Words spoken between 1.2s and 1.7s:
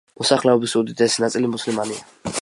ნაწილი